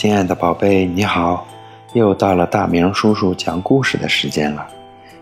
[0.00, 1.44] 亲爱的宝贝，你好！
[1.92, 4.64] 又到了大明叔叔讲故事的时间了。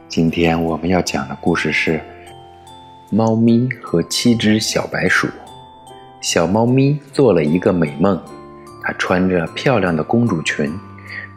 [0.06, 1.95] 今天我们要讲的故事是
[3.09, 5.26] 《猫咪和七只小白鼠》。
[6.21, 8.22] 小猫咪做了一个美梦，
[8.83, 10.71] 它穿着漂亮的公主裙，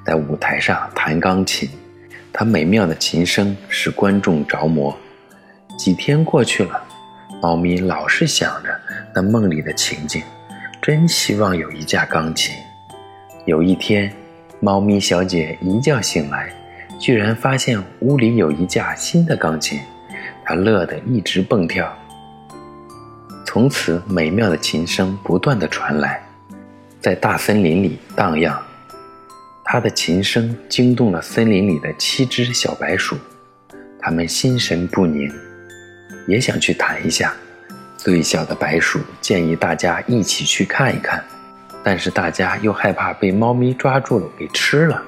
[0.05, 1.69] 在舞台上弹钢琴。
[2.33, 4.93] 它美妙的琴声使观众着魔。
[5.77, 6.83] 几天过去了，
[7.41, 8.77] 猫咪老是想着
[9.15, 10.21] 那梦里的情景，
[10.81, 12.53] 真希望有一架钢琴。
[13.45, 14.11] 有一天，
[14.59, 16.53] 猫咪小姐一觉醒来，
[16.99, 19.79] 居然发现屋里有一架新的钢琴，
[20.45, 21.91] 她乐得一直蹦跳。
[23.45, 26.21] 从此，美妙的琴声不断的传来，
[26.99, 28.61] 在大森林里荡漾。
[29.63, 33.17] 她的琴声惊动了森林里的七只小白鼠，
[33.99, 35.31] 它们心神不宁，
[36.27, 37.33] 也想去弹一下。
[37.97, 41.23] 最小的白鼠建议大家一起去看一看。
[41.83, 45.01] 但是大家又害怕被猫咪抓住了给吃了，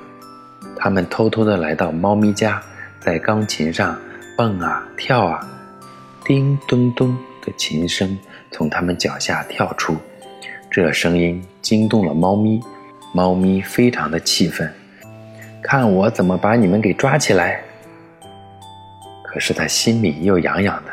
[0.77, 2.61] 他们偷偷的来到猫咪家，
[2.99, 3.99] 在钢琴上
[4.37, 5.47] 蹦啊跳啊，
[6.23, 8.17] 叮咚咚的琴声
[8.51, 9.97] 从他们脚下跳出，
[10.69, 12.61] 这声音惊动了猫咪，
[13.13, 14.71] 猫咪非常的气愤，
[15.61, 17.61] 看我怎么把你们给抓起来！
[19.23, 20.91] 可是他心里又痒痒的，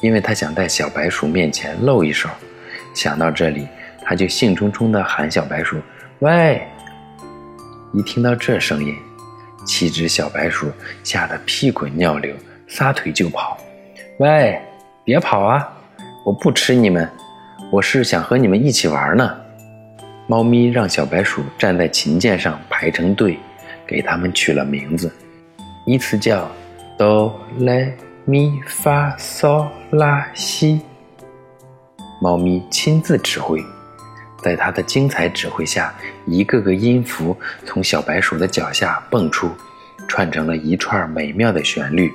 [0.00, 2.28] 因为他想在小白鼠面前露一手，
[2.94, 3.68] 想到这里。
[4.08, 5.76] 他就兴冲冲地喊小白鼠
[6.20, 6.66] ：“喂！”
[7.92, 8.96] 一听到这声音，
[9.66, 10.72] 七只小白鼠
[11.04, 12.34] 吓得屁滚尿流，
[12.66, 13.58] 撒腿就跑。
[14.16, 14.58] “喂，
[15.04, 15.70] 别跑啊！
[16.24, 17.06] 我不吃你们，
[17.70, 19.38] 我是想和你们一起玩呢。”
[20.26, 23.38] 猫咪让小白鼠站在琴键上排成队，
[23.86, 25.12] 给它们取了名字，
[25.84, 26.50] 依次叫
[26.96, 27.92] 哆来
[28.24, 30.80] 咪发嗦拉西。
[32.22, 33.62] 猫咪亲自指挥。
[34.42, 35.92] 在他的精彩指挥下，
[36.26, 37.36] 一个个音符
[37.66, 39.50] 从小白鼠的脚下蹦出，
[40.06, 42.12] 串成了一串美妙的旋律。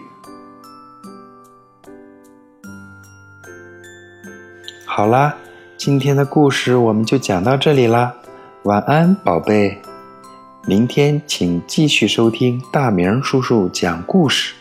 [4.85, 5.35] 好啦，
[5.75, 8.15] 今天的故事我们就讲到这里啦，
[8.63, 9.81] 晚安，宝贝。
[10.65, 14.53] 明天请继续收听大明叔叔讲故事。